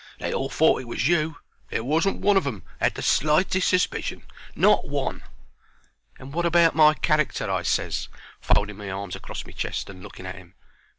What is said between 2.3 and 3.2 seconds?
of 'em 'ad the